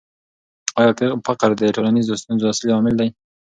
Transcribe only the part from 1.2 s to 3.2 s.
فقر د ټولنیزو ستونزو اصلي لامل دی؟